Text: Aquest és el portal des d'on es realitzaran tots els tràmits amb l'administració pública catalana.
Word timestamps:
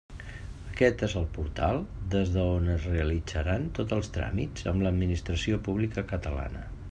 Aquest 0.69 1.01
és 1.07 1.11
el 1.19 1.27
portal 1.35 1.77
des 2.15 2.31
d'on 2.37 2.65
es 2.77 2.87
realitzaran 2.93 3.69
tots 3.81 3.97
els 3.99 4.11
tràmits 4.17 4.67
amb 4.73 4.87
l'administració 4.87 5.61
pública 5.69 6.07
catalana. 6.15 6.65